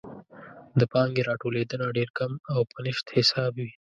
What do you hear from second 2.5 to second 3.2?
او په نشت